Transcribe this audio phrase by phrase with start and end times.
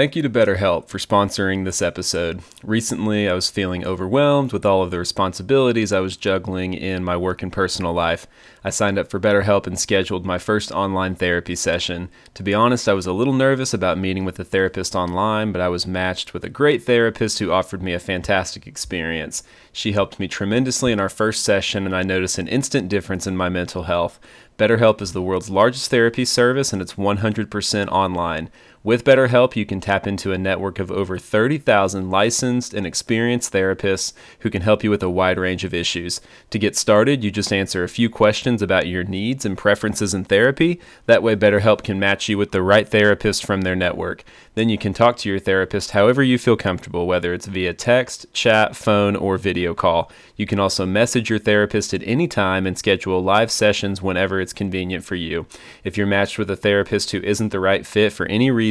[0.00, 2.40] Thank you to BetterHelp for sponsoring this episode.
[2.62, 7.18] Recently, I was feeling overwhelmed with all of the responsibilities I was juggling in my
[7.18, 8.26] work and personal life.
[8.64, 12.08] I signed up for BetterHelp and scheduled my first online therapy session.
[12.32, 15.60] To be honest, I was a little nervous about meeting with a therapist online, but
[15.60, 19.42] I was matched with a great therapist who offered me a fantastic experience.
[19.70, 23.36] She helped me tremendously in our first session, and I noticed an instant difference in
[23.36, 24.18] my mental health.
[24.56, 28.50] BetterHelp is the world's largest therapy service, and it's 100% online.
[28.82, 34.14] With BetterHelp, you can tap into a network of over 30,000 licensed and experienced therapists
[34.38, 36.22] who can help you with a wide range of issues.
[36.48, 40.24] To get started, you just answer a few questions about your needs and preferences in
[40.24, 40.80] therapy.
[41.04, 44.24] That way, BetterHelp can match you with the right therapist from their network.
[44.54, 48.32] Then you can talk to your therapist however you feel comfortable, whether it's via text,
[48.32, 50.10] chat, phone, or video call.
[50.36, 54.54] You can also message your therapist at any time and schedule live sessions whenever it's
[54.54, 55.44] convenient for you.
[55.84, 58.69] If you're matched with a therapist who isn't the right fit for any reason,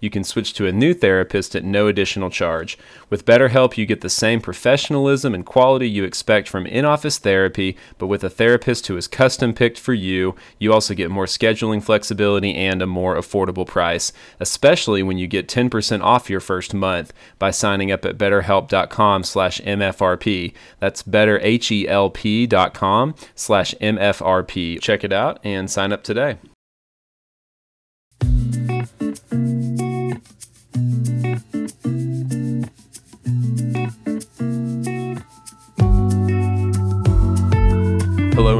[0.00, 2.78] you can switch to a new therapist at no additional charge.
[3.10, 7.76] With BetterHelp, you get the same professionalism and quality you expect from in office therapy,
[7.98, 10.34] but with a therapist who is custom picked for you.
[10.58, 15.48] You also get more scheduling flexibility and a more affordable price, especially when you get
[15.48, 20.54] 10% off your first month by signing up at betterhelp.com slash MFRP.
[20.78, 24.80] That's betterhelp.com slash MFRP.
[24.80, 26.38] Check it out and sign up today.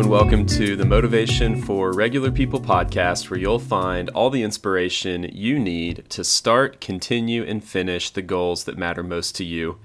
[0.04, 5.30] And welcome to the Motivation for Regular People podcast, where you'll find all the inspiration
[5.32, 9.78] you need to start, continue, and finish the goals that matter most to you.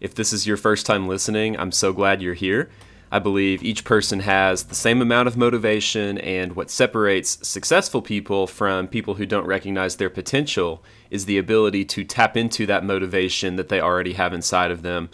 [0.00, 2.70] If this is your first time listening, I'm so glad you're here.
[3.12, 8.46] I believe each person has the same amount of motivation, and what separates successful people
[8.46, 13.56] from people who don't recognize their potential is the ability to tap into that motivation
[13.56, 15.10] that they already have inside of them.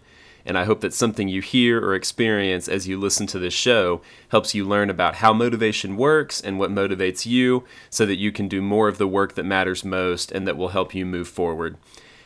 [0.47, 4.03] And I hope that something you hear or experience as you listen to this show
[4.29, 8.49] helps you learn about how motivation works and what motivates you so that you can
[8.49, 11.77] do more of the work that matters most and that will help you move forward.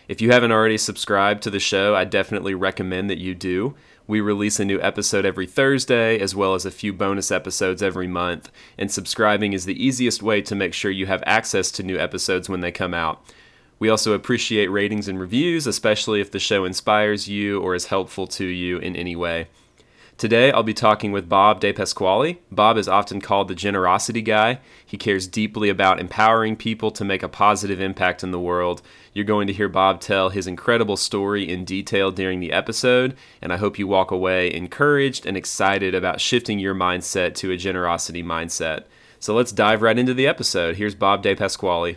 [0.09, 3.75] If you haven't already subscribed to the show, I definitely recommend that you do.
[4.07, 8.07] We release a new episode every Thursday, as well as a few bonus episodes every
[8.07, 11.99] month, and subscribing is the easiest way to make sure you have access to new
[11.99, 13.23] episodes when they come out.
[13.79, 18.27] We also appreciate ratings and reviews, especially if the show inspires you or is helpful
[18.29, 19.49] to you in any way.
[20.19, 22.39] Today, I'll be talking with Bob DePasquale.
[22.51, 24.59] Bob is often called the generosity guy.
[24.85, 28.83] He cares deeply about empowering people to make a positive impact in the world.
[29.15, 33.53] You're going to hear Bob tell his incredible story in detail during the episode, and
[33.53, 38.25] I hope you walk away encouraged and excited about shifting your mindset to a generosity
[38.25, 38.87] mindset.
[39.21, 40.77] So let's dive right into the episode.
[40.77, 41.95] Here's Bob DePasquale.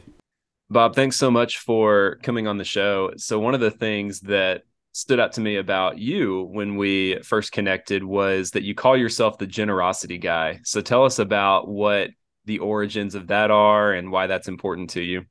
[0.71, 3.11] Bob, thanks so much for coming on the show.
[3.17, 7.51] So, one of the things that stood out to me about you when we first
[7.51, 10.61] connected was that you call yourself the generosity guy.
[10.63, 12.11] So tell us about what
[12.45, 15.25] the origins of that are and why that's important to you.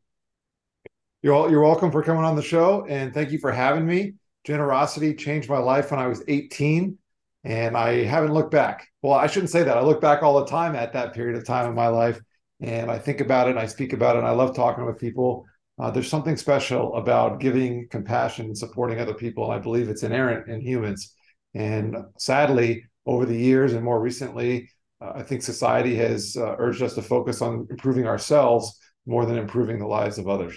[1.22, 4.14] You're all, you're welcome for coming on the show and thank you for having me.
[4.44, 6.98] Generosity changed my life when I was 18
[7.44, 8.88] and I haven't looked back.
[9.00, 9.78] Well, I shouldn't say that.
[9.78, 12.20] I look back all the time at that period of time in my life
[12.60, 14.98] and I think about it and I speak about it and I love talking with
[14.98, 15.46] people
[15.80, 19.44] uh, there's something special about giving compassion and supporting other people.
[19.44, 21.14] And I believe it's inherent in humans.
[21.54, 24.68] And sadly, over the years and more recently,
[25.00, 29.38] uh, I think society has uh, urged us to focus on improving ourselves more than
[29.38, 30.54] improving the lives of others.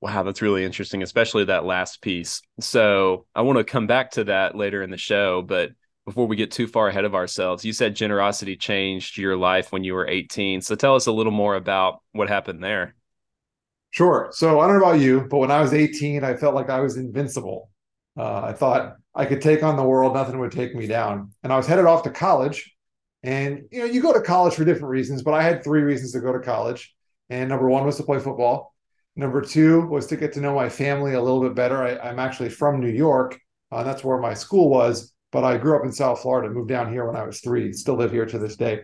[0.00, 2.40] Wow, that's really interesting, especially that last piece.
[2.60, 5.72] So I want to come back to that later in the show, but
[6.04, 9.84] before we get too far ahead of ourselves, you said generosity changed your life when
[9.84, 10.60] you were 18.
[10.60, 12.94] So tell us a little more about what happened there.
[13.90, 14.30] Sure.
[14.32, 16.80] So I don't know about you, but when I was 18, I felt like I
[16.80, 17.70] was invincible.
[18.16, 21.32] Uh, I thought I could take on the world, nothing would take me down.
[21.42, 22.74] And I was headed off to college.
[23.22, 26.12] And you know, you go to college for different reasons, but I had three reasons
[26.12, 26.94] to go to college.
[27.30, 28.74] And number one was to play football.
[29.14, 31.82] Number two was to get to know my family a little bit better.
[31.82, 33.38] I, am actually from New York,
[33.70, 36.68] uh, and that's where my school was but I grew up in South Florida, moved
[36.68, 38.82] down here when I was three, still live here to this day.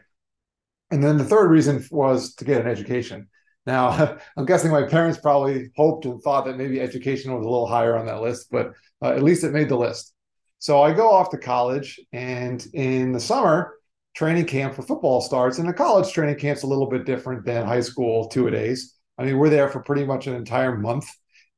[0.91, 3.29] And then the third reason was to get an education.
[3.67, 7.67] Now, I'm guessing my parents probably hoped and thought that maybe education was a little
[7.67, 8.73] higher on that list, but
[9.03, 10.15] uh, at least it made the list.
[10.59, 13.75] So I go off to college, and in the summer,
[14.17, 15.59] training camp for football starts.
[15.59, 18.97] And the college training camp's a little bit different than high school two a days.
[19.19, 21.09] I mean, we're there for pretty much an entire month,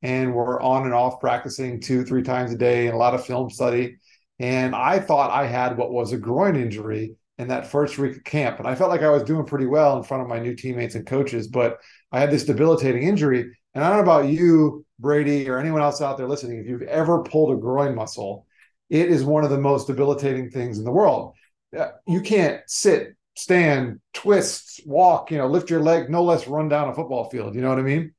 [0.03, 3.25] and we're on and off practicing two, three times a day, and a lot of
[3.25, 3.97] film study.
[4.41, 8.25] And I thought I had what was a groin injury in that first week of
[8.25, 8.59] camp.
[8.59, 10.95] And I felt like I was doing pretty well in front of my new teammates
[10.95, 11.79] and coaches, but
[12.11, 13.53] I had this debilitating injury.
[13.75, 16.83] And I don't know about you, Brady, or anyone else out there listening, if you've
[16.83, 18.47] ever pulled a groin muscle,
[18.89, 21.35] it is one of the most debilitating things in the world.
[21.79, 26.69] Uh, you can't sit, stand, twist, walk, you know, lift your leg, no less run
[26.71, 27.55] down a football field.
[27.55, 28.15] You know what I mean?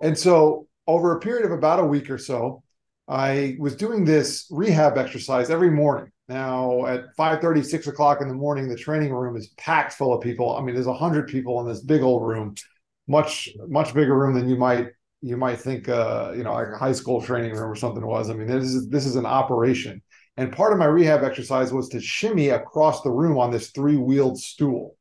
[0.00, 2.62] And so over a period of about a week or so,
[3.10, 6.12] I was doing this rehab exercise every morning.
[6.28, 10.14] Now at 5 30, 6 o'clock in the morning, the training room is packed full
[10.14, 10.56] of people.
[10.56, 12.54] I mean, there's hundred people in this big old room,
[13.08, 14.88] much, much bigger room than you might
[15.22, 18.30] you might think uh, you know, like a high school training room or something was.
[18.30, 20.02] I mean, this is this is an operation.
[20.36, 24.38] And part of my rehab exercise was to shimmy across the room on this three-wheeled
[24.38, 24.96] stool.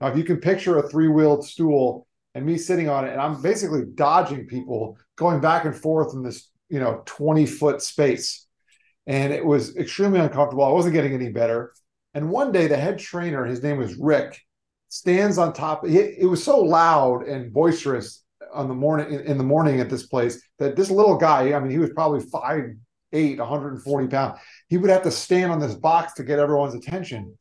[0.00, 3.40] Now, if you can picture a three-wheeled stool and me sitting on it, and I'm
[3.40, 8.46] basically dodging people going back and forth in this, you know, 20 foot space
[9.06, 10.64] and it was extremely uncomfortable.
[10.64, 11.72] I wasn't getting any better.
[12.14, 14.40] And one day, the head trainer, his name was Rick,
[14.88, 15.86] stands on top.
[15.86, 18.22] It, it was so loud and boisterous
[18.52, 21.60] on the morning in, in, the morning at this place that this little guy, I
[21.60, 22.74] mean, he was probably five
[23.14, 24.40] eight, 140 pounds.
[24.68, 27.36] He would have to stand on this box to get everyone's attention.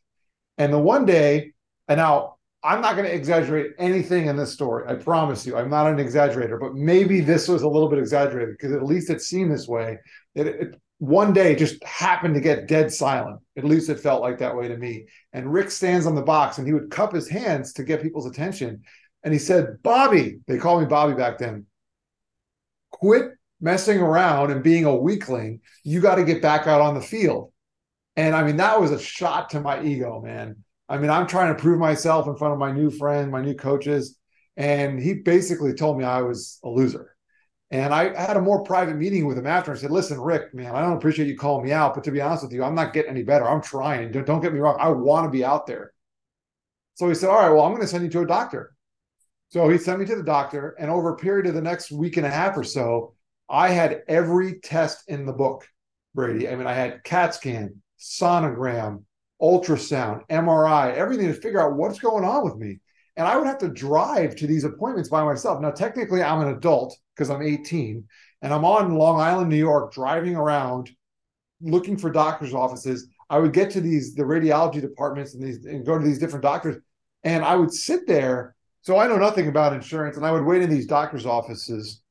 [0.57, 1.53] And the one day,
[1.87, 4.85] and now I'm not going to exaggerate anything in this story.
[4.87, 8.55] I promise you, I'm not an exaggerator, but maybe this was a little bit exaggerated
[8.55, 9.97] because at least it seemed this way.
[10.35, 13.39] It, it, one day just happened to get dead silent.
[13.57, 15.07] At least it felt like that way to me.
[15.33, 18.27] And Rick stands on the box and he would cup his hands to get people's
[18.27, 18.83] attention.
[19.23, 21.65] And he said, Bobby, they called me Bobby back then,
[22.91, 25.61] quit messing around and being a weakling.
[25.83, 27.51] You got to get back out on the field.
[28.15, 30.63] And I mean, that was a shot to my ego, man.
[30.91, 33.55] I mean, I'm trying to prove myself in front of my new friend, my new
[33.55, 34.17] coaches.
[34.57, 37.15] And he basically told me I was a loser.
[37.71, 40.75] And I had a more private meeting with him after and said, listen, Rick, man,
[40.75, 42.91] I don't appreciate you calling me out, but to be honest with you, I'm not
[42.91, 43.47] getting any better.
[43.47, 44.11] I'm trying.
[44.11, 44.75] Don't, don't get me wrong.
[44.81, 45.93] I want to be out there.
[46.95, 48.75] So he said, all right, well, I'm going to send you to a doctor.
[49.47, 50.75] So he sent me to the doctor.
[50.77, 53.13] And over a period of the next week and a half or so,
[53.49, 55.65] I had every test in the book,
[56.13, 56.49] Brady.
[56.49, 59.03] I mean, I had CAT scan, sonogram,
[59.41, 62.79] ultrasound, MRI, everything to figure out what's going on with me.
[63.17, 65.61] And I would have to drive to these appointments by myself.
[65.61, 68.05] Now, technically, I'm an adult because I'm 18
[68.41, 70.91] and I'm on Long Island, New York, driving around
[71.61, 73.07] looking for doctors' offices.
[73.29, 76.43] I would get to these the radiology departments and these and go to these different
[76.43, 76.77] doctors,
[77.23, 78.55] and I would sit there.
[78.81, 82.01] So I know nothing about insurance, and I would wait in these doctors' offices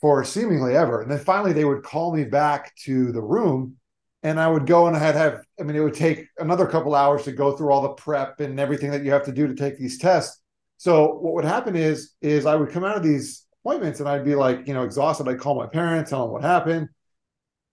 [0.00, 1.02] for seemingly ever.
[1.02, 3.76] And then finally, they would call me back to the room,
[4.22, 5.44] and I would go and I had have.
[5.58, 8.60] I mean, it would take another couple hours to go through all the prep and
[8.60, 10.40] everything that you have to do to take these tests.
[10.76, 14.24] So what would happen is is I would come out of these appointments and I'd
[14.24, 15.28] be like, you know, exhausted.
[15.28, 16.88] I'd call my parents, tell them what happened.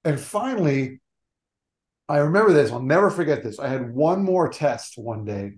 [0.03, 1.01] And finally,
[2.09, 2.71] I remember this.
[2.71, 3.59] I'll never forget this.
[3.59, 5.53] I had one more test one day,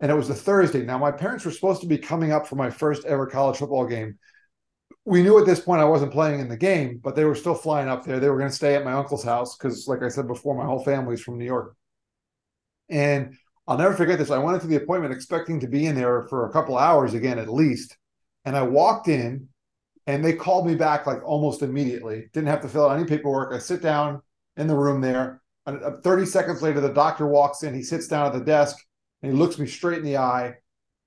[0.00, 0.84] and it was a Thursday.
[0.84, 3.86] Now, my parents were supposed to be coming up for my first ever college football
[3.86, 4.18] game.
[5.04, 7.54] We knew at this point I wasn't playing in the game, but they were still
[7.54, 8.20] flying up there.
[8.20, 10.66] They were going to stay at my uncle's house because, like I said before, my
[10.66, 11.74] whole family's from New York.
[12.90, 13.34] And
[13.66, 14.30] I'll never forget this.
[14.30, 17.38] I went into the appointment expecting to be in there for a couple hours again,
[17.38, 17.96] at least.
[18.44, 19.48] And I walked in
[20.06, 22.30] and they called me back like almost immediately.
[22.32, 23.54] Didn't have to fill out any paperwork.
[23.54, 24.22] I sit down
[24.56, 25.42] in the room there.
[25.66, 27.74] Uh, 30 seconds later, the doctor walks in.
[27.74, 28.78] He sits down at the desk
[29.22, 30.54] and he looks me straight in the eye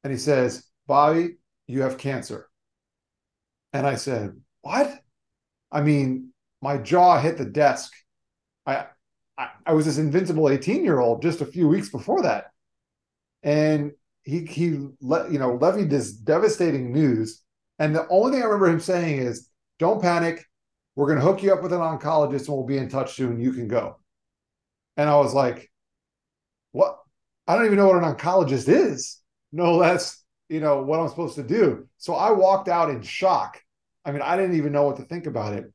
[0.04, 2.51] and he says, Bobby, you have cancer.
[3.74, 5.02] And I said, What?
[5.72, 7.94] I mean, my jaw hit the desk.
[8.66, 8.86] I,
[9.38, 12.52] I, I was this invincible 18 year old just a few weeks before that.
[13.44, 17.42] And he, he, let, you know, levied this devastating news
[17.82, 19.50] and the only thing I remember him saying is,
[19.80, 20.46] don't panic.
[20.96, 23.40] We're going to hook you up with an oncologist and we'll be in touch soon.
[23.40, 23.98] You can go.
[24.98, 25.72] And I was like,
[26.74, 27.00] what?
[27.48, 29.20] I don't even know what an oncologist is.
[29.52, 30.21] No, that's,
[30.52, 31.88] you know, what I'm supposed to do.
[31.98, 33.62] So I walked out in shock.
[34.04, 35.72] I mean, I didn't even know what to think about it.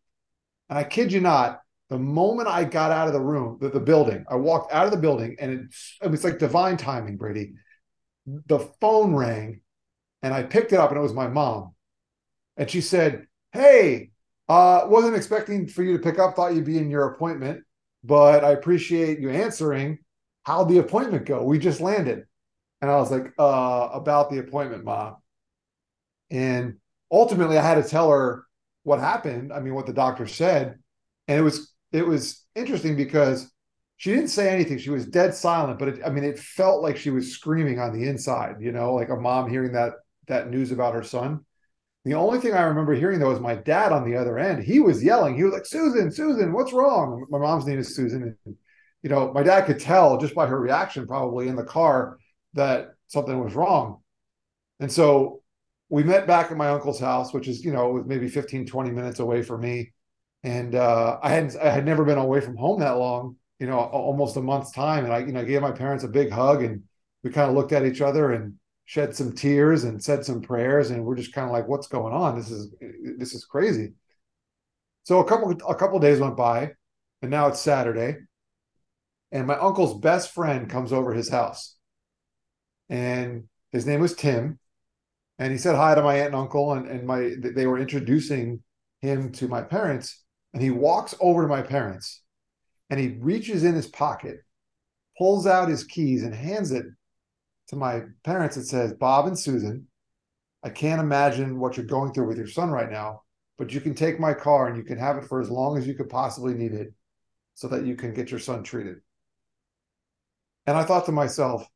[0.68, 3.80] And I kid you not, the moment I got out of the room, the, the
[3.80, 5.60] building, I walked out of the building and it,
[6.02, 7.54] it was like divine timing, Brady.
[8.26, 9.60] The phone rang
[10.22, 11.72] and I picked it up and it was my mom
[12.56, 14.10] and she said, "Hey,
[14.48, 16.34] uh, wasn't expecting for you to pick up.
[16.34, 17.64] Thought you'd be in your appointment,
[18.04, 19.98] but I appreciate you answering.
[20.44, 21.42] How'd the appointment go?
[21.42, 22.24] We just landed."
[22.86, 25.16] And I was like, uh, "About the appointment, ma."
[26.30, 26.76] And
[27.10, 28.46] ultimately, I had to tell her
[28.84, 29.52] what happened.
[29.52, 30.78] I mean, what the doctor said,
[31.26, 33.50] and it was it was interesting because
[33.96, 34.78] she didn't say anything.
[34.78, 37.92] She was dead silent, but it, I mean, it felt like she was screaming on
[37.92, 38.56] the inside.
[38.60, 39.94] You know, like a mom hearing that
[40.28, 41.40] that news about her son.
[42.04, 44.62] The only thing I remember hearing though was my dad on the other end.
[44.62, 45.34] He was yelling.
[45.34, 48.36] He was like, "Susan, Susan, what's wrong?" My mom's name is Susan.
[48.46, 48.56] And,
[49.02, 52.18] you know, my dad could tell just by her reaction, probably in the car,
[52.56, 54.02] that something was wrong.
[54.80, 55.42] And so
[55.88, 58.90] we met back at my uncle's house, which is, you know, was maybe 15, 20
[58.90, 59.92] minutes away from me.
[60.42, 63.78] And uh, I hadn't, I had never been away from home that long, you know,
[63.78, 65.04] almost a month's time.
[65.04, 66.82] And I, you know, gave my parents a big hug and
[67.22, 70.90] we kind of looked at each other and shed some tears and said some prayers.
[70.90, 72.36] And we're just kind of like, what's going on?
[72.36, 72.74] This is,
[73.18, 73.92] this is crazy.
[75.04, 76.72] So a couple, a couple days went by
[77.22, 78.16] and now it's Saturday.
[79.32, 81.75] And my uncle's best friend comes over his house.
[82.88, 84.58] And his name was Tim
[85.38, 88.62] and he said hi to my aunt and uncle and, and my they were introducing
[89.00, 92.22] him to my parents and he walks over to my parents
[92.90, 94.38] and he reaches in his pocket
[95.18, 96.84] pulls out his keys and hands it
[97.68, 98.56] to my parents.
[98.56, 99.86] It says bob and susan
[100.62, 103.22] i can't imagine what you're going through with your son right now
[103.58, 105.86] but you can take my car and you can have it for as long as
[105.86, 106.92] you could possibly need it
[107.54, 108.96] so that you can get your son treated.
[110.66, 111.66] And i thought to myself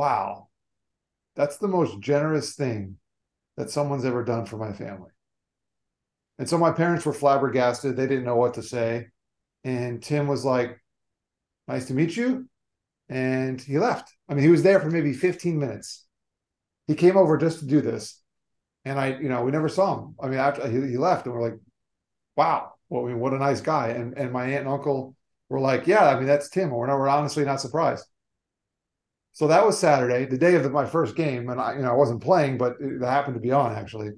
[0.00, 0.48] wow
[1.36, 2.96] that's the most generous thing
[3.56, 5.10] that someone's ever done for my family.
[6.38, 7.96] And so my parents were flabbergasted.
[7.96, 9.08] They didn't know what to say.
[9.64, 10.78] And Tim was like,
[11.68, 12.48] Nice to meet you.
[13.08, 14.12] And he left.
[14.28, 16.04] I mean, he was there for maybe 15 minutes.
[16.88, 18.20] He came over just to do this.
[18.84, 20.16] And I, you know, we never saw him.
[20.20, 21.60] I mean, after he, he left, and we're like,
[22.36, 23.88] wow, well, I mean, what a nice guy.
[23.88, 25.14] And and my aunt and uncle
[25.48, 26.70] were like, yeah, I mean, that's Tim.
[26.70, 28.04] We're, not, we're honestly not surprised.
[29.32, 31.90] So that was Saturday, the day of the, my first game, and I, you know,
[31.90, 34.10] I wasn't playing, but it happened to be on actually.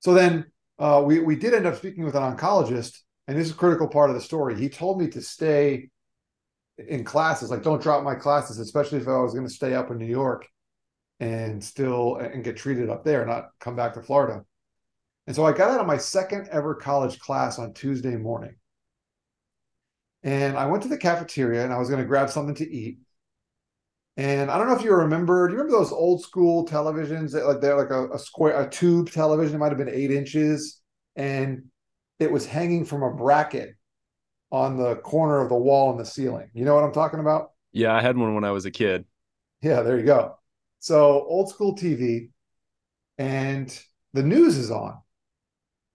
[0.00, 0.46] So then
[0.78, 3.88] uh, we we did end up speaking with an oncologist, and this is a critical
[3.88, 4.58] part of the story.
[4.58, 5.90] He told me to stay
[6.78, 9.90] in classes, like don't drop my classes, especially if I was going to stay up
[9.90, 10.46] in New York
[11.20, 14.44] and still and get treated up there, not come back to Florida.
[15.26, 18.56] And so I got out of my second ever college class on Tuesday morning.
[20.22, 22.98] And I went to the cafeteria and I was going to grab something to eat.
[24.16, 27.46] And I don't know if you remember, do you remember those old school televisions that
[27.46, 30.80] like they're like a, a square, a tube television, it might have been eight inches,
[31.16, 31.64] and
[32.20, 33.74] it was hanging from a bracket
[34.52, 36.48] on the corner of the wall in the ceiling.
[36.54, 37.50] You know what I'm talking about?
[37.72, 39.04] Yeah, I had one when I was a kid.
[39.62, 40.36] Yeah, there you go.
[40.78, 42.30] So old school TV,
[43.18, 43.76] and
[44.12, 44.98] the news is on.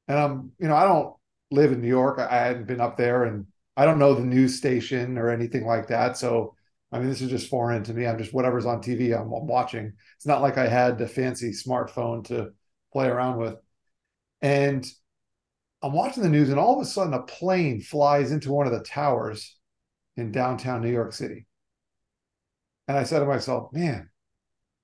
[0.09, 1.15] And I'm, you know, I don't
[1.51, 2.19] live in New York.
[2.19, 3.45] I hadn't been up there and
[3.77, 6.17] I don't know the news station or anything like that.
[6.17, 6.55] So
[6.91, 8.07] I mean, this is just foreign to me.
[8.07, 9.93] I'm just whatever's on TV, I'm, I'm watching.
[10.15, 12.51] It's not like I had a fancy smartphone to
[12.91, 13.55] play around with.
[14.41, 14.85] And
[15.81, 18.73] I'm watching the news, and all of a sudden, a plane flies into one of
[18.73, 19.55] the towers
[20.17, 21.45] in downtown New York City.
[22.87, 24.09] And I said to myself, man,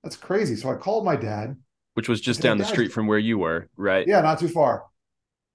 [0.02, 0.54] that's crazy.
[0.56, 1.56] So I called my dad,
[1.94, 4.06] which was just down the street from where you were, right?
[4.06, 4.84] Yeah, not too far.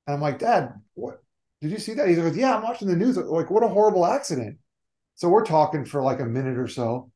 [0.05, 1.23] And I'm like, Dad, what
[1.61, 2.09] did you see that?
[2.09, 3.17] He goes, Yeah, I'm watching the news.
[3.17, 4.57] Like, what a horrible accident.
[5.21, 7.11] So we're talking for like a minute or so.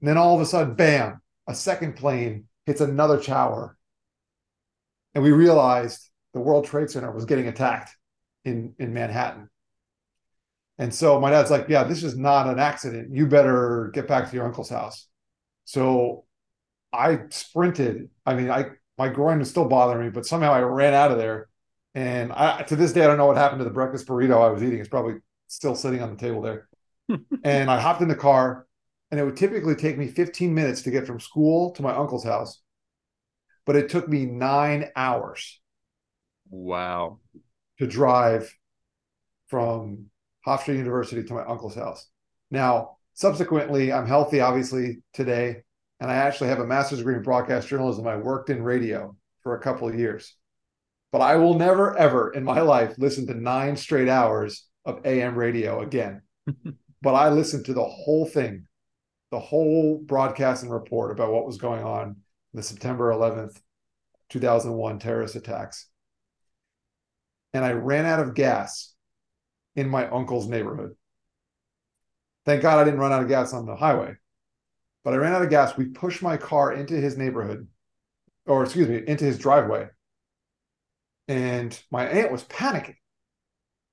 [0.00, 3.78] And then all of a sudden, bam, a second plane hits another tower.
[5.14, 7.96] And we realized the World Trade Center was getting attacked
[8.44, 9.48] in, in Manhattan.
[10.76, 13.16] And so my dad's like, Yeah, this is not an accident.
[13.16, 15.08] You better get back to your uncle's house.
[15.64, 16.26] So
[16.92, 18.10] I sprinted.
[18.26, 18.66] I mean, I
[18.98, 21.48] my groin was still bothering me, but somehow I ran out of there.
[21.94, 24.50] And I, to this day, I don't know what happened to the breakfast burrito I
[24.50, 24.78] was eating.
[24.78, 25.14] It's probably
[25.48, 26.68] still sitting on the table there
[27.44, 28.66] and I hopped in the car,
[29.10, 32.24] and it would typically take me 15 minutes to get from school to my uncle's
[32.24, 32.60] house,
[33.66, 35.60] but it took me nine hours.
[36.50, 37.20] Wow.
[37.78, 38.52] To drive
[39.48, 40.06] from
[40.46, 42.08] Hofstra University to my uncle's house.
[42.50, 45.62] Now, subsequently, I'm healthy, obviously, today,
[46.00, 48.06] and I actually have a master's degree in broadcast journalism.
[48.06, 50.34] I worked in radio for a couple of years,
[51.12, 55.34] but I will never, ever in my life listen to nine straight hours of AM
[55.34, 56.22] radio again.
[57.04, 58.66] but I listened to the whole thing,
[59.30, 62.16] the whole broadcast and report about what was going on in
[62.54, 63.60] the September 11th,
[64.30, 65.86] 2001 terrorist attacks.
[67.52, 68.94] And I ran out of gas
[69.76, 70.96] in my uncle's neighborhood.
[72.46, 74.14] Thank God I didn't run out of gas on the highway,
[75.04, 75.76] but I ran out of gas.
[75.76, 77.68] We pushed my car into his neighborhood,
[78.46, 79.88] or excuse me, into his driveway.
[81.28, 82.96] And my aunt was panicking.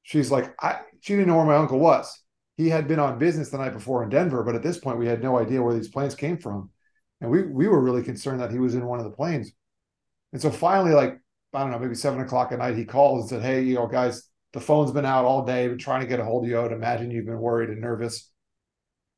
[0.02, 2.22] She's like, I, she didn't know where my uncle was
[2.58, 5.08] he had been on business the night before in Denver, but at this point we
[5.08, 6.70] had no idea where these planes came from.
[7.20, 9.52] And we we were really concerned that he was in one of the planes.
[10.34, 11.20] And so finally, like,
[11.54, 13.88] I don't know, maybe seven o'clock at night, he calls and said, Hey, you know,
[13.88, 16.58] guys, the phone's been out all day, been trying to get a hold of you.
[16.58, 18.30] I would imagine you've been worried and nervous.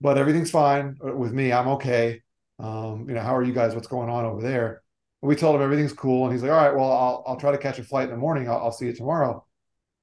[0.01, 1.53] But everything's fine with me.
[1.53, 2.21] I'm okay.
[2.59, 3.73] Um, you know, how are you guys?
[3.73, 4.81] What's going on over there?
[5.21, 6.25] And we told him everything's cool.
[6.25, 8.17] And he's like, All right, well, I'll I'll try to catch a flight in the
[8.17, 8.49] morning.
[8.49, 9.45] I'll, I'll see you tomorrow.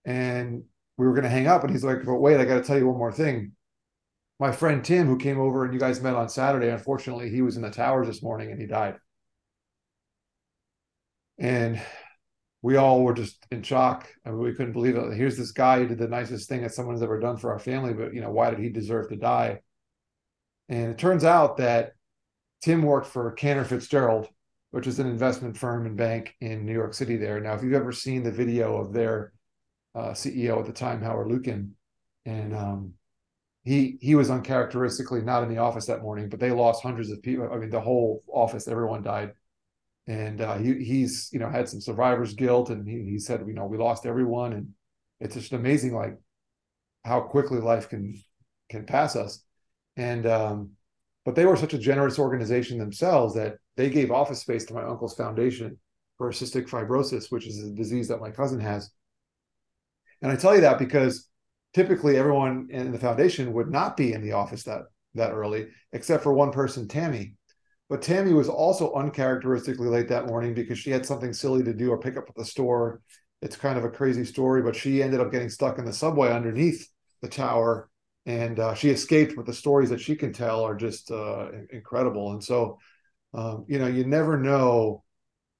[0.04, 0.64] And
[1.00, 2.78] we were going to hang up, and he's like, "But wait, I got to tell
[2.78, 3.52] you one more thing."
[4.38, 7.56] My friend Tim, who came over and you guys met on Saturday, unfortunately, he was
[7.56, 8.96] in the towers this morning and he died.
[11.38, 11.80] And
[12.62, 14.08] we all were just in shock.
[14.24, 15.14] I mean, we couldn't believe it.
[15.14, 17.94] Here's this guy who did the nicest thing that someone's ever done for our family,
[17.94, 19.60] but you know, why did he deserve to die?
[20.68, 21.92] And it turns out that
[22.62, 24.28] Tim worked for Cantor Fitzgerald,
[24.70, 27.16] which is an investment firm and bank in New York City.
[27.16, 29.32] There now, if you've ever seen the video of their
[29.94, 31.68] uh, CEO at the time, Howard Lutnick,
[32.24, 32.94] and um,
[33.62, 37.22] he he was uncharacteristically not in the office that morning, but they lost hundreds of
[37.22, 37.48] people.
[37.52, 39.32] I mean, the whole office, everyone died.
[40.06, 43.52] And uh, he, he's you know had some survivor's guilt and he, he said you
[43.52, 44.52] know we lost everyone.
[44.54, 44.68] And
[45.20, 46.16] it's just amazing like
[47.04, 48.14] how quickly life can
[48.70, 49.44] can pass us.
[49.96, 50.70] And um,
[51.24, 54.82] but they were such a generous organization themselves that they gave office space to my
[54.82, 55.78] uncle's foundation
[56.16, 58.90] for cystic fibrosis which is a disease that my cousin has
[60.22, 61.28] and i tell you that because
[61.74, 64.82] typically everyone in the foundation would not be in the office that
[65.14, 67.34] that early except for one person tammy
[67.90, 71.90] but Tammy was also uncharacteristically late that morning because she had something silly to do
[71.90, 73.02] or pick up at the store.
[73.42, 76.30] It's kind of a crazy story, but she ended up getting stuck in the subway
[76.30, 76.88] underneath
[77.20, 77.90] the tower
[78.26, 79.34] and uh, she escaped.
[79.34, 82.30] But the stories that she can tell are just uh, incredible.
[82.30, 82.78] And so,
[83.34, 85.02] um, you know, you never know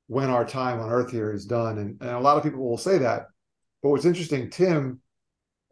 [0.06, 1.78] when our time on earth here is done.
[1.78, 3.22] And, and a lot of people will say that.
[3.82, 5.00] But what's interesting, Tim,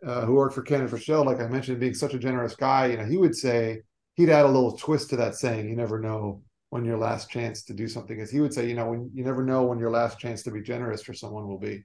[0.04, 2.96] uh, who worked for Cantor Fitzgerald, like I mentioned, being such a generous guy, you
[2.96, 3.82] know, he would say,
[4.14, 7.62] he'd add a little twist to that saying, you never know when your last chance
[7.64, 8.30] to do something is.
[8.30, 10.60] He would say you know when you never know when your last chance to be
[10.60, 11.84] generous for someone will be.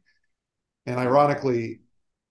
[0.85, 1.81] And ironically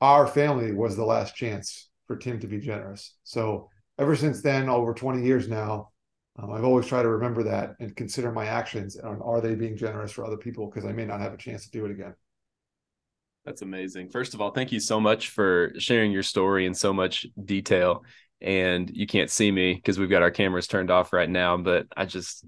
[0.00, 3.14] our family was the last chance for tim to be generous.
[3.25, 5.90] So ever since then over 20 years now
[6.38, 9.76] um, i've always tried to remember that and consider my actions and are they being
[9.76, 10.66] generous for other people?
[10.66, 12.14] Because i may not have a chance to do it again
[13.44, 14.08] that's amazing.
[14.08, 18.04] First of all, thank you so much for sharing your story in so much detail.
[18.40, 21.87] And you can't see me because we've got our cameras turned off right now but
[21.96, 22.44] i just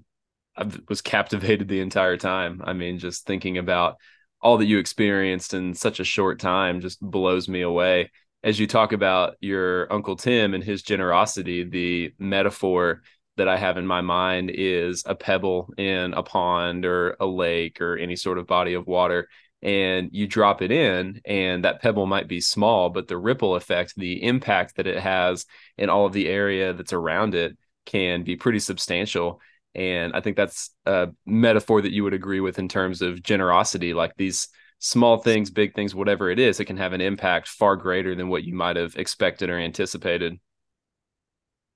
[0.57, 2.61] i was captivated the entire time.
[2.63, 3.97] I mean just thinking about
[4.41, 8.11] all that you experienced in such a short time just blows me away.
[8.43, 13.01] As you talk about your uncle tim and his generosity the metaphor
[13.37, 17.81] that i have in my mind is a pebble in a pond or a lake
[17.81, 19.27] or any sort of body of water
[19.65, 23.95] and you drop it in and that pebble might be small but the ripple effect
[23.97, 28.35] the impact that it has in all of the area that's around it can be
[28.35, 29.41] pretty substantial.
[29.73, 33.93] And i think that's a metaphor that you would agree with in terms of generosity
[33.93, 34.47] like these
[34.77, 38.29] small things big things whatever it is it can have an impact far greater than
[38.29, 40.39] what you might have expected or anticipated.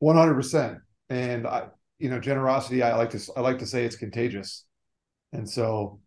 [0.01, 1.65] 100% and i
[1.97, 4.65] you know generosity i like to i like to say it's contagious.
[5.33, 5.99] And so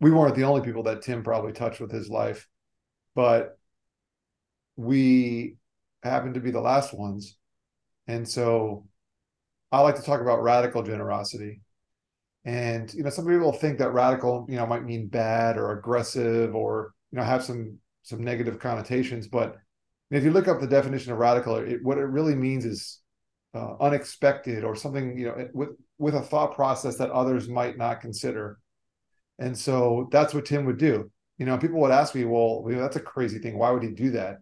[0.00, 2.48] we weren't the only people that Tim probably touched with his life,
[3.14, 3.58] but
[4.76, 5.56] we
[6.02, 7.36] happened to be the last ones.
[8.06, 8.86] And so
[9.72, 11.60] I like to talk about radical generosity.
[12.44, 16.54] And you know, some people think that radical, you know, might mean bad or aggressive
[16.54, 19.26] or you know have some some negative connotations.
[19.26, 19.56] But
[20.10, 23.00] if you look up the definition of radical, it, what it really means is
[23.54, 28.00] uh, unexpected or something you know with with a thought process that others might not
[28.00, 28.58] consider
[29.38, 31.10] and so that's what Tim would do.
[31.38, 33.58] You know, people would ask me, well, that's a crazy thing.
[33.58, 34.38] Why would he do that?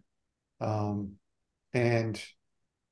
[0.61, 1.13] Um,
[1.73, 2.21] and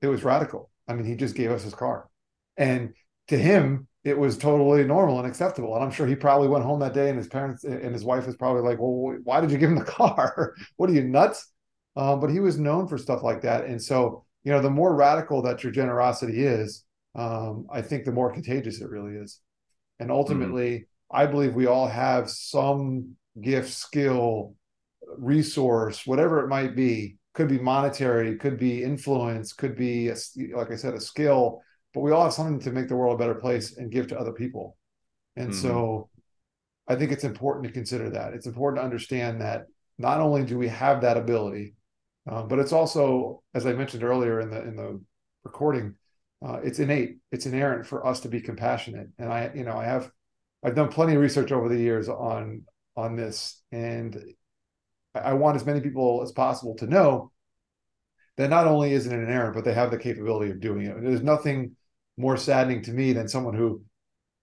[0.02, 0.70] it was radical.
[0.88, 2.10] I mean, he just gave us his car.
[2.58, 2.94] And
[3.30, 5.74] to him, it was totally normal and acceptable.
[5.76, 8.28] And I'm sure he probably went home that day and his parents and his wife
[8.28, 10.54] was probably like, well, why did you give him the car?
[10.76, 11.50] what are you nuts?
[11.96, 13.66] Um, but he was known for stuff like that.
[13.66, 16.84] And so, you know, the more radical that your generosity is,
[17.16, 19.40] um, I think the more contagious it really is.
[20.00, 24.56] And ultimately, mm-hmm I believe we all have some gift, skill,
[25.18, 27.18] resource, whatever it might be.
[27.34, 30.16] Could be monetary, could be influence, could be, a,
[30.56, 31.62] like I said, a skill.
[31.94, 34.20] But we all have something to make the world a better place and give to
[34.20, 34.78] other people.
[35.36, 35.62] And mm-hmm.
[35.62, 36.10] so,
[36.88, 38.34] I think it's important to consider that.
[38.34, 39.66] It's important to understand that
[39.98, 41.76] not only do we have that ability,
[42.30, 45.02] uh, but it's also, as I mentioned earlier in the in the
[45.44, 45.96] recording,
[46.46, 47.18] uh, it's innate.
[47.32, 49.08] It's inherent for us to be compassionate.
[49.18, 50.12] And I, you know, I have
[50.64, 52.64] I've done plenty of research over the years on
[52.96, 54.18] on this, and
[55.14, 57.32] I want as many people as possible to know
[58.38, 61.02] that not only is it an error, but they have the capability of doing it.
[61.02, 61.76] There's nothing
[62.18, 63.84] more saddening to me than someone who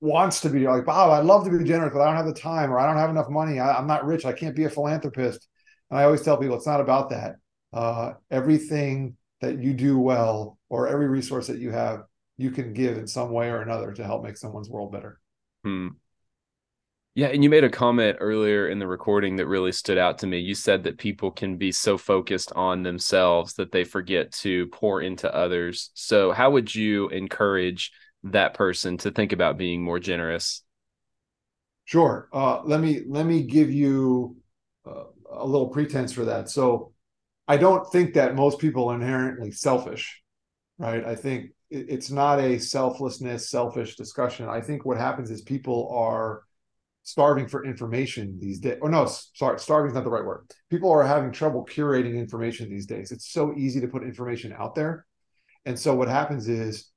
[0.01, 2.41] wants to be like, Bob, I love to be generous, but I don't have the
[2.41, 3.59] time, or I don't have enough money.
[3.59, 4.25] I, am not rich.
[4.25, 5.49] I can't be a philanthropist.
[5.91, 7.37] And I always tell people it's not about that.
[7.73, 12.03] Uh, everything that you do well, or every resource that you have,
[12.37, 15.21] you can give in some way or another to help make someone's world better.
[15.65, 15.89] Hmm
[17.21, 20.27] Yeah, and you made a comment earlier in the recording that really stood out to
[20.27, 20.39] me.
[20.39, 25.03] You said that people can be so focused on themselves that they forget to pour
[25.03, 25.91] into others.
[25.93, 30.63] So, how would you encourage that person to think about being more generous?
[31.85, 32.31] Sure.
[32.33, 34.39] Uh, let me let me give you
[34.87, 36.49] uh, a little pretense for that.
[36.49, 36.95] So,
[37.47, 40.23] I don't think that most people are inherently selfish,
[40.79, 41.05] right?
[41.05, 44.49] I think it's not a selflessness, selfish discussion.
[44.49, 46.45] I think what happens is people are
[47.03, 48.79] starving for information these days.
[48.81, 50.51] Or oh, no, sorry, starving is not the right word.
[50.71, 53.11] People are having trouble curating information these days.
[53.11, 55.07] It's so easy to put information out there.
[55.65, 56.91] And so what happens is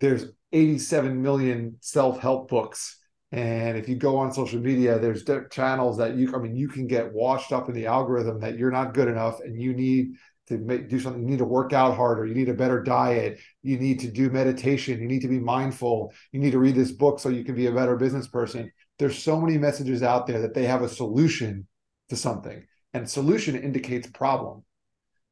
[0.00, 2.98] there's 87 million self-help books
[3.30, 6.86] and if you go on social media, there's channels that you, I mean, you can
[6.86, 10.14] get washed up in the algorithm that you're not good enough and you need
[10.46, 11.22] to make, do something.
[11.22, 12.24] You need to work out harder.
[12.24, 13.38] You need a better diet.
[13.62, 14.98] You need to do meditation.
[14.98, 16.14] You need to be mindful.
[16.32, 18.72] You need to read this book so you can be a better business person.
[18.98, 21.66] There's so many messages out there that they have a solution
[22.08, 24.64] to something, and solution indicates problem.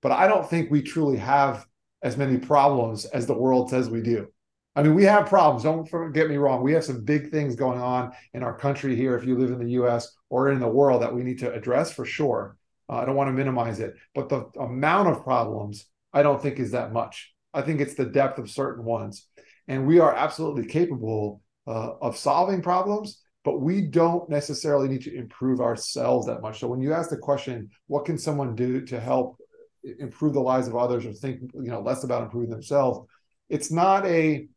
[0.02, 1.66] But I don't think we truly have
[2.02, 4.29] as many problems as the world says we do.
[4.76, 5.62] I mean, we have problems.
[5.62, 6.62] Don't get me wrong.
[6.62, 9.59] We have some big things going on in our country here, if you live in
[9.59, 12.59] the US or in the world, that we need to address for sure.
[12.88, 16.59] Uh, I don't want to minimize it, but the amount of problems I don't think
[16.59, 17.35] is that much.
[17.55, 19.26] I think it's the depth of certain ones.
[19.66, 25.14] And we are absolutely capable uh, of solving problems, but we don't necessarily need to
[25.14, 26.59] improve ourselves that much.
[26.59, 29.37] So when you ask the question, what can someone do to help
[30.00, 33.09] improve the lives of others or think you know less about improving themselves?
[33.48, 34.48] It's not a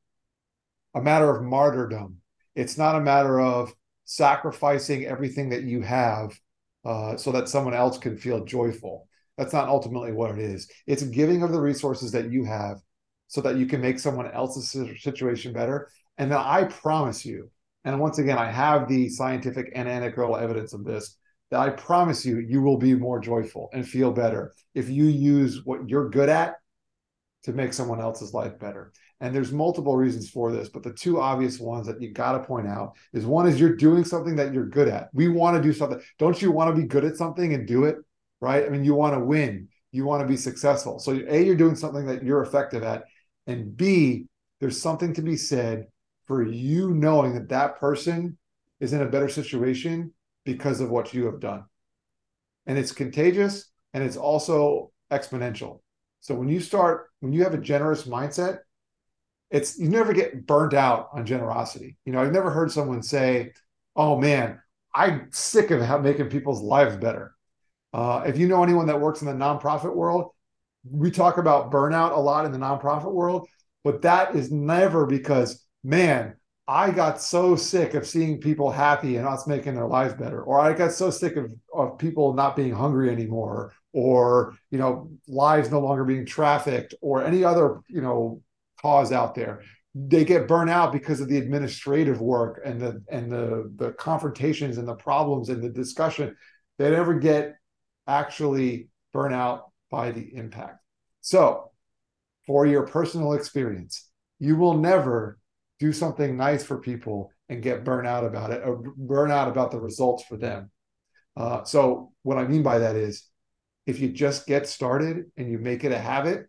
[0.95, 2.17] a matter of martyrdom.
[2.55, 3.71] It's not a matter of
[4.05, 6.35] sacrificing everything that you have
[6.83, 9.07] uh, so that someone else can feel joyful.
[9.37, 10.67] That's not ultimately what it is.
[10.87, 12.79] It's giving of the resources that you have
[13.27, 15.91] so that you can make someone else's situation better.
[16.17, 17.51] And then I promise you,
[17.85, 21.17] and once again, I have the scientific and anecdotal evidence of this,
[21.51, 25.65] that I promise you, you will be more joyful and feel better if you use
[25.65, 26.55] what you're good at
[27.43, 28.91] to make someone else's life better.
[29.21, 32.43] And there's multiple reasons for this, but the two obvious ones that you got to
[32.43, 35.09] point out is one is you're doing something that you're good at.
[35.13, 36.01] We want to do something.
[36.19, 37.97] Don't you want to be good at something and do it?
[38.41, 38.65] Right?
[38.65, 39.69] I mean, you want to win.
[39.91, 40.99] You want to be successful.
[40.99, 43.05] So A, you're doing something that you're effective at,
[43.47, 44.27] and B,
[44.59, 45.87] there's something to be said
[46.29, 48.37] for you knowing that that person
[48.79, 50.13] is in a better situation
[50.45, 51.65] because of what you have done.
[52.67, 53.65] And it's contagious
[53.95, 55.79] and it's also exponential.
[56.19, 58.59] So when you start, when you have a generous mindset,
[59.49, 61.97] it's you never get burned out on generosity.
[62.05, 63.53] You know, I've never heard someone say,
[63.95, 64.61] "Oh man,
[64.93, 67.33] I'm sick of making people's lives better."
[67.91, 70.29] Uh, if you know anyone that works in the nonprofit world,
[70.87, 73.47] we talk about burnout a lot in the nonprofit world,
[73.83, 76.35] but that is never because, man,
[76.67, 80.59] I got so sick of seeing people happy and us making their lives better, or
[80.59, 85.71] I got so sick of, of people not being hungry anymore, or you know, lives
[85.71, 88.41] no longer being trafficked, or any other you know
[88.81, 89.63] cause out there.
[89.95, 94.77] They get burnt out because of the administrative work and the and the the confrontations
[94.77, 96.35] and the problems and the discussion.
[96.77, 97.55] They never get
[98.07, 100.79] actually burnt out by the impact.
[101.21, 101.71] So
[102.45, 105.37] for your personal experience you will never
[105.79, 109.71] do something nice for people and get burnt out about it or burn out about
[109.71, 110.69] the results for them
[111.37, 113.27] uh, so what i mean by that is
[113.85, 116.47] if you just get started and you make it a habit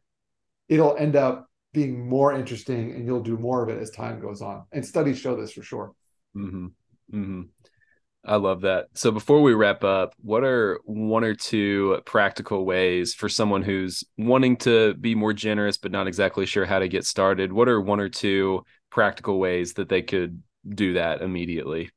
[0.69, 4.43] it'll end up being more interesting and you'll do more of it as time goes
[4.43, 4.65] on.
[4.73, 5.93] And studies show this for sure.
[6.37, 6.67] Mm-hmm.
[7.13, 7.43] Mm-hmm.
[8.25, 8.89] I love that.
[8.95, 14.05] So before we wrap up, what are one or two practical ways for someone who's
[14.19, 17.53] wanting to be more generous but not exactly sure how to get started?
[17.53, 21.91] What are one or two practical ways that they could do that immediately?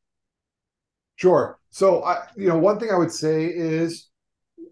[1.15, 1.59] Sure.
[1.69, 4.09] So I you know, one thing I would say is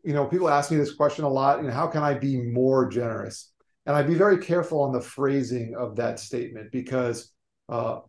[0.03, 2.37] you know, people ask me this question a lot, you know, how can I be
[2.37, 3.51] more generous?
[3.85, 7.31] and I'd be very careful on the phrasing of that statement because
[7.69, 7.99] uh,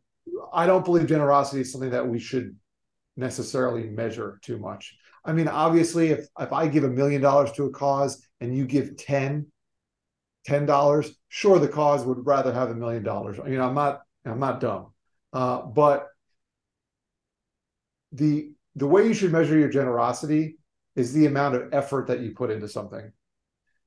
[0.52, 2.56] I don't believe generosity is something that we should
[3.16, 4.96] necessarily measure too much.
[5.24, 8.66] I mean, obviously, if if I give a million dollars to a cause and you
[8.66, 9.46] give 10
[10.44, 13.38] ten dollars, sure, the cause would rather have a million dollars.
[13.46, 14.92] You know, I'm not I'm not dumb,
[15.32, 16.08] uh, but
[18.12, 20.56] the the way you should measure your generosity
[20.96, 23.12] is the amount of effort that you put into something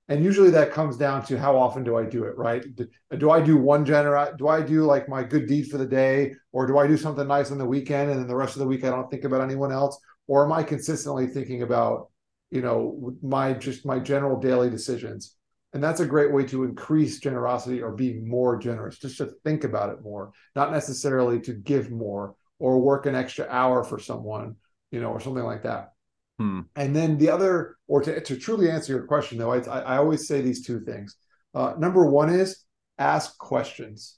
[0.07, 2.63] and usually that comes down to how often do I do it, right?
[2.75, 2.87] Do,
[3.17, 4.35] do I do one genera?
[4.37, 7.27] Do I do like my good deed for the day, or do I do something
[7.27, 9.41] nice on the weekend and then the rest of the week I don't think about
[9.41, 9.97] anyone else?
[10.27, 12.09] Or am I consistently thinking about,
[12.51, 15.34] you know, my just my general daily decisions?
[15.75, 19.65] And that's a great way to increase generosity or be more generous, just to think
[19.65, 24.55] about it more, not necessarily to give more or work an extra hour for someone,
[24.91, 25.91] you know, or something like that.
[26.39, 26.61] Hmm.
[26.77, 30.25] And then the other, or to, to truly answer your question, though, I, I always
[30.25, 31.17] say these two things.
[31.53, 32.63] Uh, number one is
[32.97, 34.17] ask questions.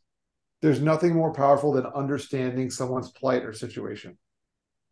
[0.61, 4.15] There's nothing more powerful than understanding someone's plight or situation.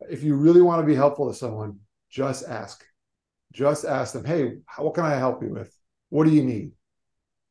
[0.00, 1.78] If you really want to be helpful to someone,
[2.10, 2.84] just ask.
[3.52, 5.72] Just ask them, hey, what can I help you with?
[6.10, 6.72] What do you need?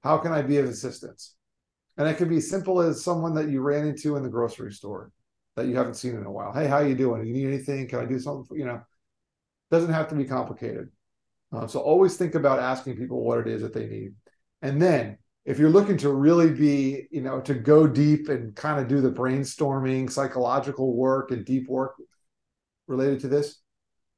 [0.03, 1.35] How can I be of assistance?
[1.97, 5.11] And it can be simple as someone that you ran into in the grocery store
[5.55, 6.53] that you haven't seen in a while.
[6.53, 7.23] Hey, how you doing?
[7.23, 7.87] Do you need anything?
[7.87, 8.45] Can I do something?
[8.45, 8.81] For, you know,
[9.71, 10.89] doesn't have to be complicated.
[11.53, 14.13] Uh, so always think about asking people what it is that they need.
[14.61, 18.79] And then if you're looking to really be, you know, to go deep and kind
[18.79, 21.95] of do the brainstorming, psychological work and deep work
[22.87, 23.61] related to this,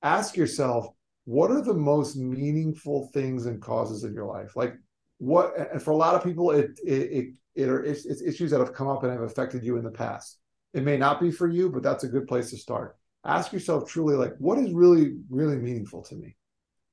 [0.02, 0.88] ask yourself,
[1.28, 4.56] what are the most meaningful things and causes in your life?
[4.56, 4.76] Like
[5.18, 8.50] what, and for a lot of people, it, it, it, it are, it's, it's issues
[8.52, 10.40] that have come up and have affected you in the past.
[10.74, 12.96] It may not be for you, but that's a good place to start.
[13.26, 16.38] Ask yourself truly, like, what is really, really meaningful to me?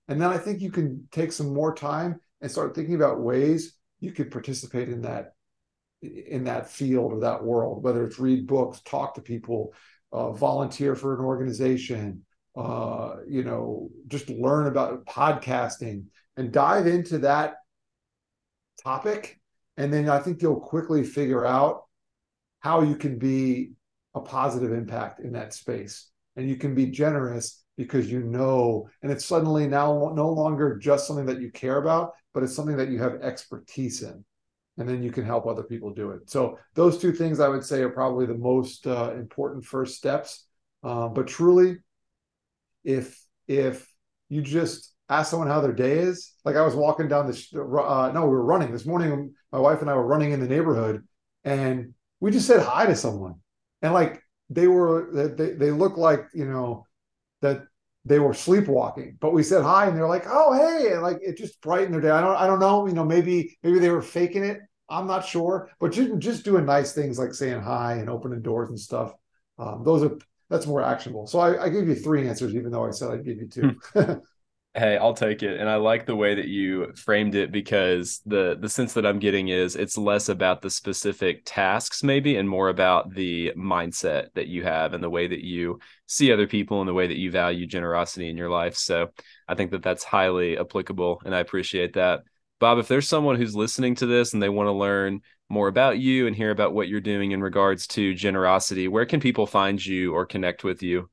[0.09, 3.77] And then I think you can take some more time and start thinking about ways
[4.01, 5.35] you could participate in that
[6.03, 9.73] in that field or that world whether it's read books talk to people
[10.12, 12.23] uh, volunteer for an organization
[12.57, 16.05] uh, you know just learn about podcasting
[16.37, 17.57] and dive into that
[18.83, 19.40] topic.
[19.77, 21.85] And then i think you'll quickly figure out
[22.61, 23.73] how you can be
[24.14, 26.09] a positive impact in that space.
[26.37, 31.07] And you can be generous because you know and it's suddenly now no longer just
[31.07, 34.25] something that you care about but it's something that you have expertise in.
[34.77, 36.29] And then you can help other people do it.
[36.29, 40.47] So those two things i would say are probably the most uh, important first steps.
[40.83, 41.77] Uh, but truly
[42.85, 43.87] if if
[44.29, 48.11] you just ask someone how their day is like i was walking down the uh,
[48.12, 48.73] no we were running.
[48.73, 51.07] This morning my wife and i were running in the neighborhood
[51.44, 53.35] and we just said hi to someone.
[53.83, 56.87] And like they were they, they look like you know
[57.42, 57.64] that
[58.07, 61.37] they were sleepwalking but we said hi and they're like oh hey and like it
[61.37, 62.11] just brightened their day.
[62.11, 64.61] I don't i don't know you know maybe maybe they were faking it.
[64.88, 68.70] I'm not sure but just, just doing nice things like saying hi and opening doors
[68.70, 69.12] and stuff.
[69.59, 70.16] Um, those are
[70.51, 73.25] that's more actionable so I, I gave you three answers even though i said i'd
[73.25, 74.13] give you two hmm.
[74.77, 75.61] Hey, I'll take it.
[75.61, 79.21] And I like the way that you framed it because the the sense that I'm
[79.21, 84.49] getting is it's less about the specific tasks maybe and more about the mindset that
[84.49, 87.31] you have and the way that you see other people and the way that you
[87.31, 88.75] value generosity in your life.
[88.75, 89.11] So,
[89.47, 92.23] I think that that's highly applicable and I appreciate that.
[92.61, 95.99] Bob, if there's someone who's listening to this and they want to learn more about
[95.99, 99.85] you and hear about what you're doing in regards to generosity, where can people find
[99.85, 101.11] you or connect with you?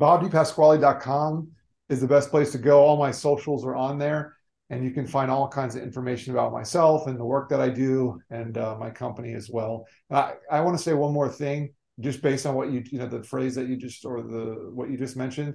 [0.00, 1.48] BobDePasquale.com
[1.88, 2.82] is the best place to go.
[2.82, 4.36] All my socials are on there,
[4.70, 7.68] and you can find all kinds of information about myself and the work that I
[7.68, 9.86] do and uh, my company as well.
[10.10, 13.06] I, I want to say one more thing, just based on what you you know
[13.06, 15.54] the phrase that you just or the what you just mentioned.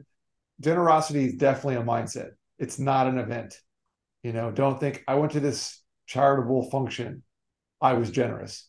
[0.60, 2.30] Generosity is definitely a mindset.
[2.58, 3.60] It's not an event.
[4.24, 7.24] You know, don't think I went to this charitable function.
[7.80, 8.68] I was generous.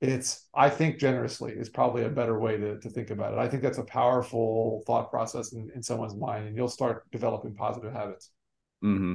[0.00, 3.38] It's i think generously is probably a better way to, to think about it.
[3.38, 7.54] I think that's a powerful thought process in, in someone's mind and you'll start developing
[7.54, 8.30] positive habits.
[8.82, 9.14] Mm-hmm.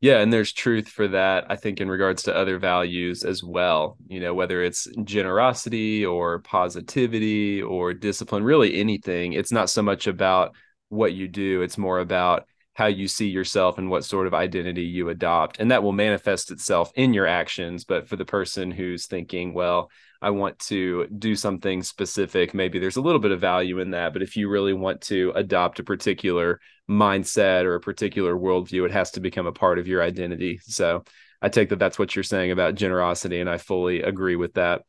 [0.00, 3.96] yeah and there's truth for that i think in regards to other values as well.
[4.06, 9.32] You know whether it's generosity or positivity or discipline really anything.
[9.32, 10.54] It's not so much about
[10.88, 14.82] what you do it's more about how you see yourself and what sort of identity
[14.82, 19.06] you adopt and that will manifest itself in your actions but for the person who's
[19.06, 19.90] thinking well
[20.22, 24.12] I want to do something specific, maybe there's a little bit of value in that.
[24.12, 28.92] But if you really want to adopt a particular mindset or a particular worldview, it
[28.92, 30.60] has to become a part of your identity.
[30.62, 31.02] So
[31.42, 34.82] I take that that's what you're saying about generosity, and I fully agree with that.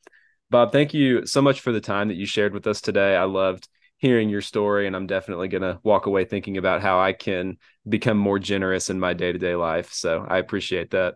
[0.52, 3.15] Bob, thank you so much for the time that you shared with us today.
[3.15, 3.67] I loved
[4.03, 7.57] hearing your story, and I'm definitely going to walk away thinking about how I can
[7.87, 9.93] become more generous in my day to day life.
[9.93, 11.15] So I appreciate that.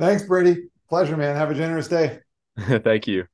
[0.00, 0.64] Thanks, Brady.
[0.88, 1.36] Pleasure, man.
[1.36, 2.18] Have a generous day.
[2.58, 3.26] Thank you.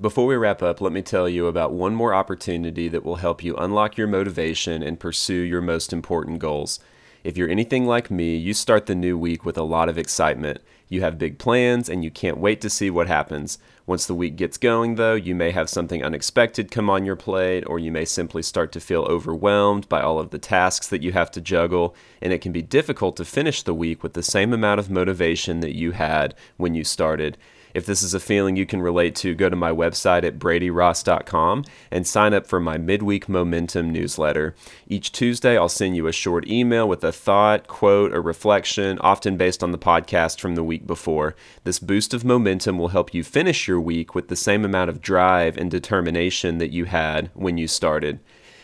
[0.00, 3.42] Before we wrap up, let me tell you about one more opportunity that will help
[3.42, 6.78] you unlock your motivation and pursue your most important goals.
[7.24, 10.60] If you're anything like me, you start the new week with a lot of excitement.
[10.88, 13.58] You have big plans and you can't wait to see what happens.
[13.86, 17.64] Once the week gets going, though, you may have something unexpected come on your plate,
[17.66, 21.12] or you may simply start to feel overwhelmed by all of the tasks that you
[21.12, 24.52] have to juggle, and it can be difficult to finish the week with the same
[24.52, 27.36] amount of motivation that you had when you started.
[27.78, 31.64] If this is a feeling you can relate to, go to my website at bradyross.com
[31.92, 34.56] and sign up for my midweek momentum newsletter.
[34.88, 39.36] Each Tuesday, I'll send you a short email with a thought, quote, or reflection, often
[39.36, 41.36] based on the podcast from the week before.
[41.62, 45.00] This boost of momentum will help you finish your week with the same amount of
[45.00, 48.18] drive and determination that you had when you started.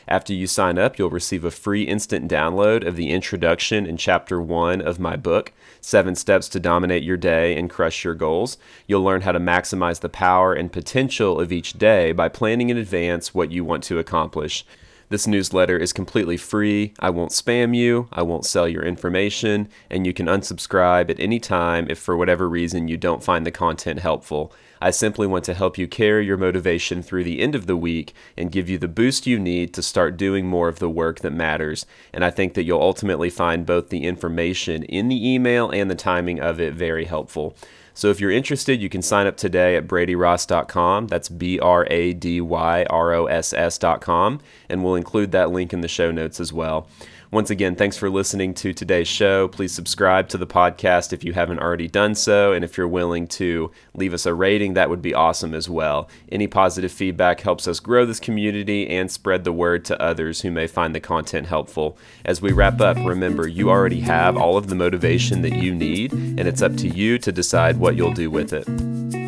[0.06, 4.40] After you sign up, you'll receive a free instant download of the introduction in chapter
[4.40, 8.58] one of my book, Seven Steps to Dominate Your Day and Crush Your Goals.
[8.86, 12.76] You'll learn how to maximize the power and potential of each day by planning in
[12.76, 14.66] advance what you want to accomplish.
[15.14, 16.92] This newsletter is completely free.
[16.98, 21.38] I won't spam you, I won't sell your information, and you can unsubscribe at any
[21.38, 24.52] time if for whatever reason you don't find the content helpful.
[24.82, 28.12] I simply want to help you carry your motivation through the end of the week
[28.36, 31.32] and give you the boost you need to start doing more of the work that
[31.32, 31.86] matters.
[32.12, 35.94] And I think that you'll ultimately find both the information in the email and the
[35.94, 37.56] timing of it very helpful.
[37.94, 41.06] So if you're interested, you can sign up today at bradyross.com.
[41.06, 44.40] That's B R A D Y R O S S.com.
[44.68, 46.88] And we'll include that link in the show notes as well.
[47.34, 49.48] Once again, thanks for listening to today's show.
[49.48, 52.52] Please subscribe to the podcast if you haven't already done so.
[52.52, 56.08] And if you're willing to leave us a rating, that would be awesome as well.
[56.30, 60.52] Any positive feedback helps us grow this community and spread the word to others who
[60.52, 61.98] may find the content helpful.
[62.24, 66.12] As we wrap up, remember you already have all of the motivation that you need,
[66.12, 69.23] and it's up to you to decide what you'll do with it.